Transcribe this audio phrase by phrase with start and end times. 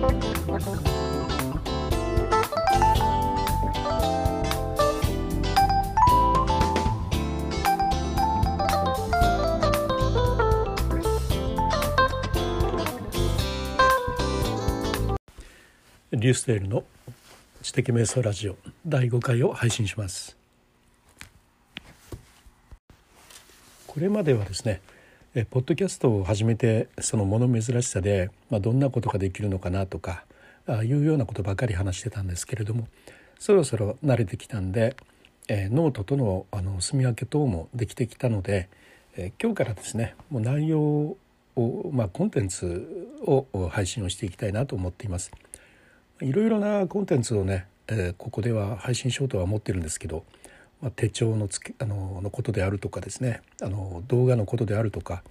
[0.00, 16.84] リューステールの
[17.62, 18.56] 知的瞑想ラジオ
[18.86, 20.34] 第5回を配信します。
[23.86, 24.80] これまではですね
[25.32, 30.24] えポッドキャストを始めてその物珍しさで、まあ、どんなことができるのかなとか
[30.66, 32.88] ああいうようなことばかり話してたんですけれども
[33.38, 34.96] そろそろ慣れてきたんで、
[35.46, 38.68] え、ノートとのあの住み分け等もできてきたので、
[39.16, 40.80] え、今日からですねもう内容
[41.56, 45.30] を、まあ、コンテンツを配信をしていきたいなと思っています。
[46.20, 50.24] いろいろなコンテンツをね、え、ここでは配信しようとは思ってるんですけど、
[50.82, 55.22] まあ、手帳のつけあののことであるとかですねあの動画のことであるとか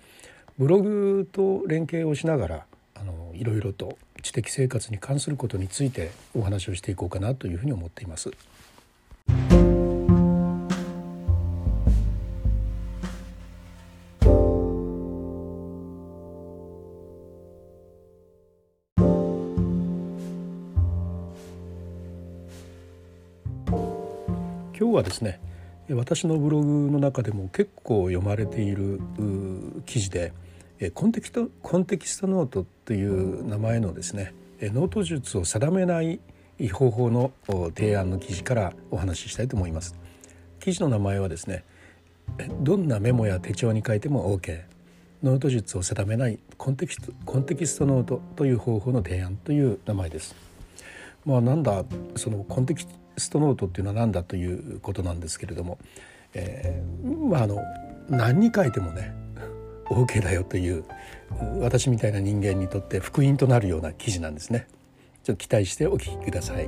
[0.58, 8.32] ブログと連携をしながらあのいろいろと知的生活に関することについてお話をしていこうかなというふうに思っています。
[24.80, 25.42] 今日はですね
[25.90, 29.02] 私のブログの中でも結構読まれている
[29.86, 30.32] 記事で
[30.94, 36.22] コンテキストコンテキストノートという名前のですねノート術を定めない
[36.72, 37.34] 方法の
[37.76, 39.96] 提案の記事からお話ししたいと思います。
[40.62, 41.66] 記事の名前はですね
[42.62, 44.62] どんなメモや手帳に書いても OK
[45.24, 50.36] ノート術を定めないコンテキストコンテキストノートという方法の提案という名前です。
[51.26, 51.84] まあ、なんだ
[52.16, 52.88] そのコンテキ
[53.20, 55.78] ストノートっていうのは何だということなんですけれども、
[56.34, 57.62] えー、まああの
[58.10, 59.14] 何に書いてもね
[59.88, 60.84] OK だよという
[61.60, 64.68] 私みたいな人間にとって福音となるような記事なんですね。
[65.24, 66.68] ちょっと期待してお聞きください。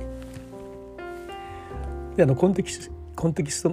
[2.16, 3.70] であのコンテキスコンテキスト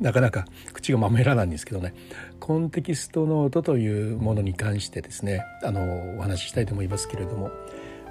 [0.00, 1.94] なかなか口がまめらないんですけどね
[2.40, 7.50] コンテキストノートというものに関してですねあのお話ししたいと思いますけれども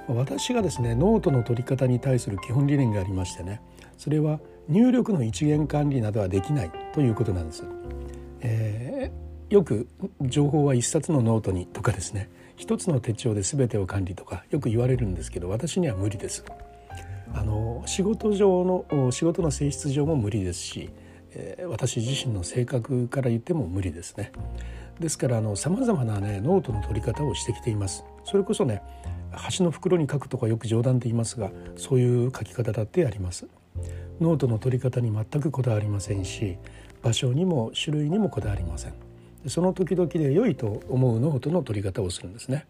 [0.08, 3.60] 私がですねノートの取り方に対する基本理念がありましてね
[3.96, 7.64] それは入力の一元管理などはできないということなんです。
[8.40, 9.88] えー、よく
[10.20, 16.44] 情報は一冊のノートにとかですね一つの手帳で全てを管理とかよく言われるんですけど私には無理です。
[17.34, 20.90] あの仕事上の仕事の性質上も無理ですし、
[21.32, 24.30] えー、私自身の性格から言っても無理ですね。
[25.00, 28.04] ですからさまざまなねノートの取り方をしてきています。
[28.24, 28.82] それこそね
[29.32, 33.48] 箸の袋に書くとかよく冗談で言いますがそういう書き方だってあります。
[34.20, 36.56] ノートの取り方に全くこだわりませんし
[37.02, 38.94] 場所にも種類にもこだわりません。
[39.46, 42.66] その時々で良いと思うノートの取り方をするんですね。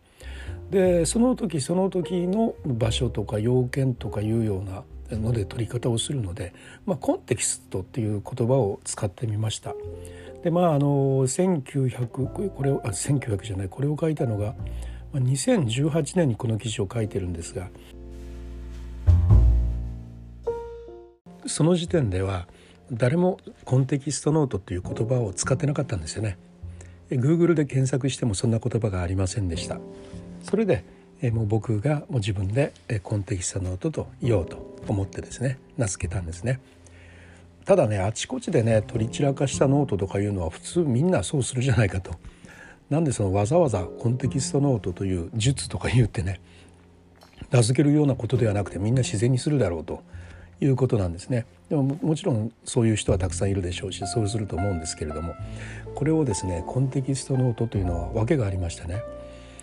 [0.71, 4.83] でその時その時の場所とか要件とかいうような
[5.17, 6.53] ので取り方をするので、
[6.87, 9.75] まあ、コンテキストっていう言葉を使ってみました。
[10.43, 14.55] でまああの1900これをあ1900じゃないこれを書いたのが
[15.15, 17.69] 2018年にこの記事を書いてるんですが
[21.47, 22.47] その時点では
[22.93, 26.39] 誰もコンテキストノートという言葉を使ってなかったんですよね。
[27.11, 29.79] Google で検索してもそんな言葉がありませんでした。
[30.43, 30.85] それで
[31.33, 32.73] もう僕がもう自分で
[33.03, 36.61] コンテキストノートと言おうと思ってですね名付けたんですね。
[37.65, 42.13] ただねあちこちでね取り散らかしたノートとかいうのは普通みんなそうするじゃないかと。
[42.91, 46.41] なんでそのわざわざコンテキストノートという術とか言ってね
[47.51, 50.03] 名付けるようなことではなくてみんな自然にするだろうと
[50.61, 51.47] いうことなんですね。
[51.69, 55.35] でももちろんそういう人はたくさんいるでしょうしそうすると思うんですけれども
[55.95, 59.03] これをですねコンテキストノートというのは訳がありましてね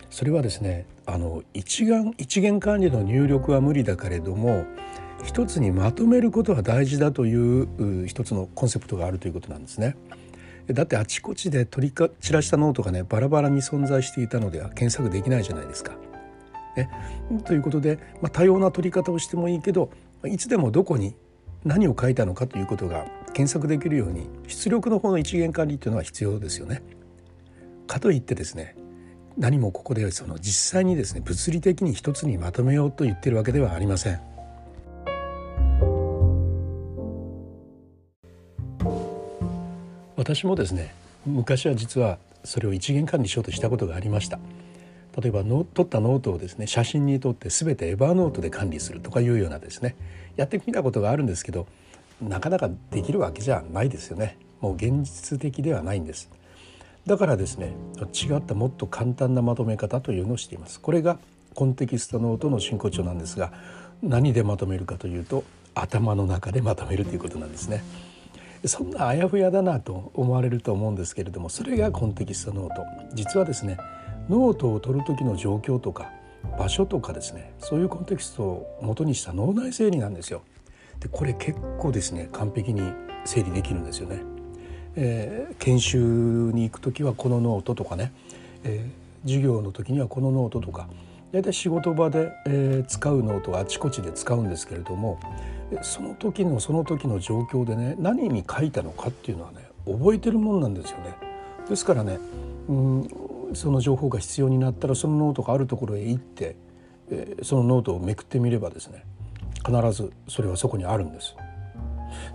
[0.10, 4.66] それはですねあの一元一元管理の入力は無理だけれども
[5.24, 9.96] 一つにまとめることは大事だという一つのコンセプトがあるということなんですね。
[10.68, 15.94] だってあちこちで取りか散らしたノートがねバラバラに存在していたのでは検索できないじゃないですか。
[16.76, 16.90] ね、
[17.46, 19.90] ということで、まあ、多様な取り方をしてもいいけど
[20.28, 21.16] いつでもどこに
[21.64, 26.82] 何を書いたのかということが検索できるように出力の方の一元管理というのは必要ですよね。
[27.88, 28.76] かといってですね
[29.38, 34.22] 何もここでその実際にですね物理的に一つにまとめようと言ってるわけではありません。
[40.18, 40.94] 私もですね
[41.26, 44.40] 昔は実はそれを一元管理しようとしたことがありました。
[45.20, 49.96] 例えばの撮ったノートをですね写真に撮って全て Evernote で管理するとかいうようなですね
[50.38, 51.68] やってみたことがあるんですけど
[52.22, 54.38] なかなかできるわけじゃないですよね。
[54.62, 56.30] もう現実的ではないんです。
[57.08, 57.74] だからですね
[58.14, 60.80] 違ったもっと簡単なまとめ方というのをしています。
[60.80, 61.18] これが
[61.56, 63.52] コンテキストノートの真骨頂なんですが
[64.04, 65.44] 何でまとめるかというと
[65.74, 67.84] 頭の中でまとめるということなんですね。
[68.66, 72.84] そんなあやふやだなと思われると思うんですけれどもそれがコンテキストノート。
[73.16, 73.78] 実はですね
[74.30, 76.12] ノートを取る時の状況とか
[76.58, 80.42] 場所とかですねそういうコンテキストを元にした脳内整理なんですよ。
[81.00, 82.82] でこれ結構ですね完璧に
[83.26, 84.22] 整理できるんですよね。
[84.96, 85.98] えー、研修
[86.54, 88.12] に行く時はこのノートとかね、
[88.64, 90.88] えー、授業の時にはこのノートとか
[91.32, 95.18] 大体仕事場で、えー、使うノートはあちこちで使うんですけれども
[95.82, 101.16] その時のその時の状況でね何に書いたのかっていうのはね覚えてるもんなんですよね。
[101.70, 102.20] ですからね、
[102.68, 103.10] うん、
[103.54, 106.56] その情報が必要になったらそのノートがあるところへ行って、
[107.10, 109.06] えー、そのノートをめくってみればですね
[109.66, 111.36] 必ずそれはそこにあるんです。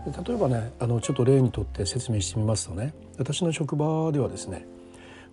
[0.07, 4.67] 例えばねあのちょっと例にとって説明してみますとね私の職場ではですね、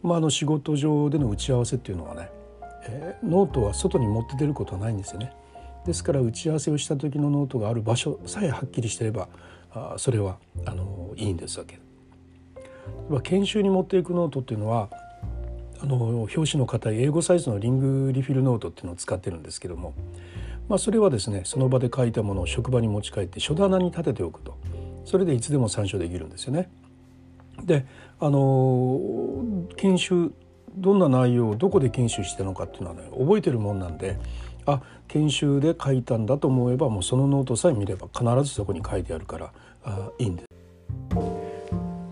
[0.02, 2.30] まあ、あの仕事上での打ち合わせっていうのはね、
[2.88, 5.32] えー、ノートは外に持って出ることはないんですよね。
[5.86, 9.28] ですから打ち合わせをした時のノートがある場所さえはっきりしてれば
[9.72, 11.80] あそれはあのいいんですわけ。
[13.24, 14.90] 研修に持っていくノートっていうのは
[15.84, 19.94] あの表紙の硬い A5サイズのリングリフィルノートっていうのを使ってるんですけども
[20.70, 24.58] まあ、それはですねその場で書いたものを職場に持ち帰って書棚に立てておくと
[25.06, 26.70] それでいつでも参照できるんですよね。
[27.64, 27.86] で
[28.20, 29.00] あの
[29.76, 30.32] 研修
[30.76, 34.18] どんな内容をどこで研修したのかっていうのはね覚えてるもんなんで
[34.66, 39.54] あ研修で書いたんだと思えばもうそのノートさえ見れば必ずそこに書いてあるから
[39.84, 40.53] あいいんです。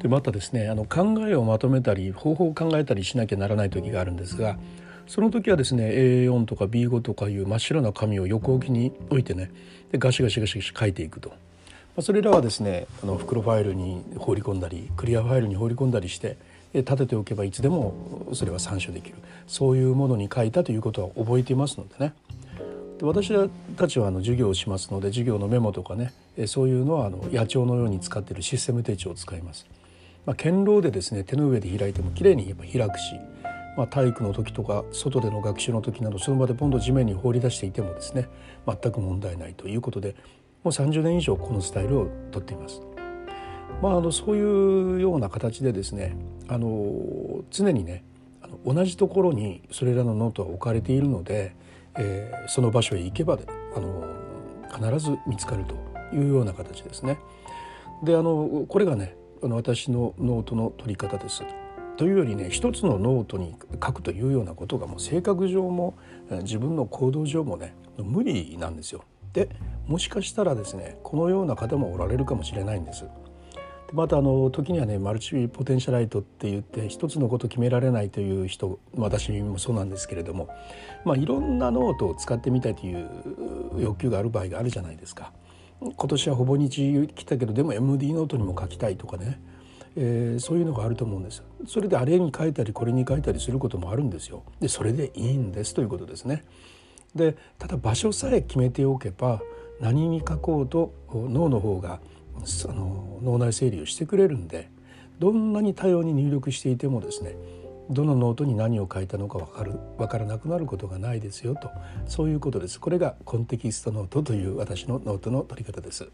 [0.02, 4.58] でまたですねあの考えをまとめたり方法を考えたりしなきゃならない時があるんですが
[5.08, 9.52] その時はですね A4 とか B5 とかいう真っ白な紙を横置きに置いてね
[9.92, 11.34] でガシガシガシガシ書いていくと、
[11.96, 16.38] ま、それらはですねあの袋ファイルに放り込んだりクリアファイルに放り込んだりして
[16.74, 19.18] 立てておけばいつでもそれは参照できる。
[19.46, 22.14] そういうものに書いたということは覚えていますのでね。
[22.98, 23.34] で私
[23.76, 26.14] たちはあの授業をしますので授業のメモとかね
[26.46, 29.66] そういうのはあの野鳥のように使っているシステム手帳を使います。
[30.26, 33.16] まあ、堅牢でですね手の上で開いてもきれいにやっぱ開くし
[33.78, 38.28] まあ、体育の時とか外での学習の時などその場でポンと地面に放り出していてもですね
[38.68, 40.16] 全く問題ないということで
[40.64, 42.82] もう30年以上このスタイルをとっています。
[43.82, 46.16] まあ、あのそういうような形でですね
[46.48, 48.04] あの常にね
[48.44, 51.56] あの同じところにそれらのノートは置かれているので、
[51.98, 53.40] えー、その場所へ行けば
[53.76, 54.06] あの
[54.72, 55.76] 必ず見つかると
[56.16, 57.18] いうような形ですね。
[58.04, 61.44] であのこれがねあの私のノートの取り方です。
[61.98, 65.96] というよりね一つのノートに書くというようなことがもう性格上も
[66.44, 69.04] 自分の行動上もね無理なんですよ。
[69.34, 69.50] で
[69.88, 73.06] もしかしたらですねこのような方もおられるかもしれないんです。
[73.94, 80.48] またあの時にはねマルチポテンシャライトって言って一つのこと決められないという人私もそうなんですけれども、
[81.04, 83.10] まあ、いろんなノートを使ってみたいという
[83.78, 85.34] 欲求がある場合があるじゃないですか。
[85.82, 89.42] 今年はほぼ日来たけどでも MD ノートにも書きたいとかね。
[89.98, 91.44] えー、そういうのがあると思うんです。
[91.68, 94.44] それであれに書いたりこれに書いたりすることもあるんですよ。
[94.62, 96.46] でそれでいいんですということですね。
[97.14, 99.42] でただ場所さえ決めておけば
[99.82, 102.00] 何に書こうと脳の方が
[102.36, 104.70] あの脳内整理をしてくれるんで
[105.20, 107.36] どんなに多様に入力していてもですね
[107.90, 111.70] どのノートに何を書いたのか分かる分からなくなることがないですよと
[112.06, 116.10] そういうことですこれがコンテキストノートという私のノートの取り方です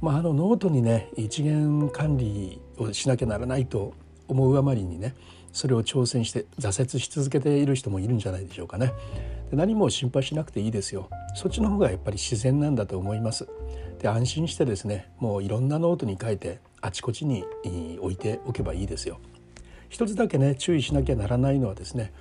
[0.00, 3.94] まあ、あのノートにね一元管理をしなきゃならないと
[4.28, 5.14] 思うあまりにね
[5.52, 8.92] それを挑戦して挫折し続けている人もいるんじゃないでしょうかね。
[9.50, 11.08] で何も心配しなくていいですよ。
[11.34, 13.48] そっちの方がやっぱり自然なんだと思います。
[13.98, 17.46] で安心してですねもういろんなノートに書いてあちこちに
[17.98, 19.18] 置いておけばいいですよ。
[19.88, 22.12] 一つだけね注意しなきゃならないのはですね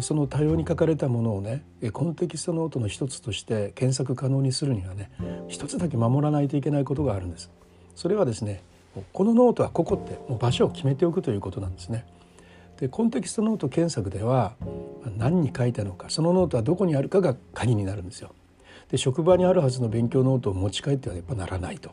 [0.00, 5.10] その多様に書かれたものをねコンテキストノートの一つとして検索可能にするにはね
[5.48, 7.50] 一つだけ守らないといけないことがあるんです。
[7.94, 8.62] それはですね
[9.12, 12.04] このノートはここってもう場所を決めておくということなんですね。
[12.78, 14.54] でコンテキストノート検索では
[15.16, 18.32] 何に書いたのかそのノートはどこにあるかが鍵になるんですよ。
[18.90, 21.90] で職場にあるはずの勉強ノートを持ち帰ってはやっぱならないと。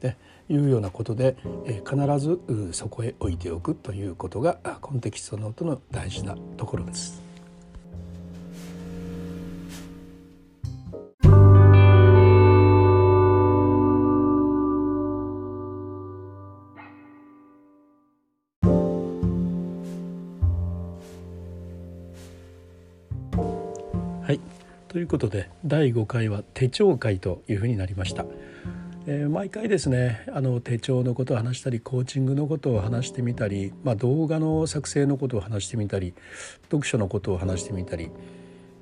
[0.00, 0.16] で
[0.48, 1.36] いうようなことで、
[1.66, 2.40] え必ず
[2.72, 7.26] そこへ置いておくということがコンテキストノートの大事なところです。
[24.26, 24.40] はい、
[24.88, 28.24] ということで第5回は手帳会というふうになりました。
[29.08, 36.12] えー、毎回ですねあの手帳のことを話したりコーチングのことを話してみたり、まあ、動画の作成のことを話してみたり
[36.64, 38.10] 読書のことを話してみたり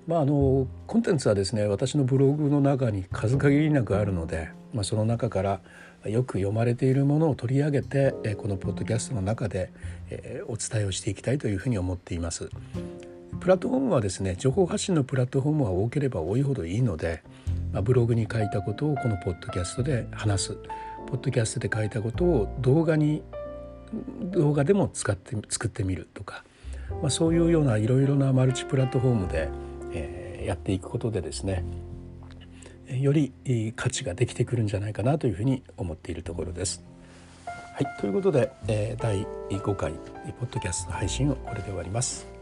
[0.06, 5.60] まあ、あのコンテンツはですね私のブログの中に数限りなくあるので、まあ、その中から
[6.04, 9.72] よく読まれているものを取り上げてこのポッドキャストの中で
[10.46, 12.50] お伝えをしていきたいというふうに思っています。
[13.40, 17.22] プラットフォームはですね情報発信のプラットフォームは多ければ多いほどいいので、
[17.74, 20.58] まあ、ブログに書いたことをこのポッドキャストで話す
[21.06, 23.22] ポッドキャストで書いたことを動画に
[24.22, 26.44] 動画でも使って作ってみるとか、
[27.02, 29.48] まあ、そういうようないろいろなマルチプラットフォームで
[29.94, 31.64] えー、やっていくことでですね
[32.86, 33.32] より
[33.74, 36.84] 価値ができてくるんじゃないかなというふうに思っているところです。
[37.46, 39.92] はい、ということで、えー、第5回
[40.38, 42.33] ポッドキャスト配信をこれで終わります。